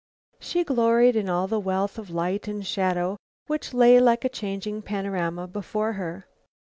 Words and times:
She 0.39 0.63
gloried 0.63 1.15
in 1.15 1.29
all 1.29 1.45
the 1.47 1.59
wealth 1.59 1.99
of 1.99 2.09
light 2.09 2.47
and 2.47 2.65
shadow 2.65 3.17
which 3.45 3.71
lay 3.71 3.99
like 3.99 4.25
a 4.25 4.29
changing 4.29 4.81
panorama 4.81 5.45
before 5.45 5.93
her. 5.93 6.25